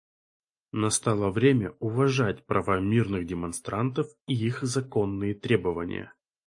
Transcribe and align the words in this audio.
Настало 0.73 1.29
время 1.29 1.75
уважать 1.77 2.47
права 2.47 2.79
мирных 2.79 3.27
демонстрантов 3.27 4.07
и 4.25 4.33
их 4.33 4.63
законные 4.63 5.35
требования. 5.35 6.11